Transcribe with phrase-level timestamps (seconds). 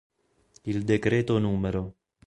[0.63, 1.93] Il decreto Nr.